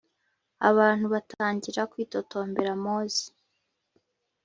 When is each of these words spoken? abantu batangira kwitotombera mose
abantu 0.69 1.05
batangira 1.13 1.81
kwitotombera 1.91 2.73
mose 2.83 3.25